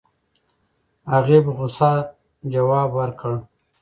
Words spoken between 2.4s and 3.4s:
ځواب ورکړ.